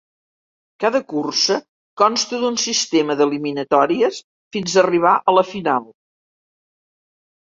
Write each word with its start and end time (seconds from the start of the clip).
Cada 0.83 0.99
cursa 1.11 1.57
consta 2.01 2.39
d'un 2.43 2.55
sistema 2.63 3.17
d'eliminatòries 3.19 4.21
fins 4.57 4.77
a 4.77 4.81
arribar 4.85 5.11
a 5.19 5.35
la 5.39 5.47
final. 5.53 5.85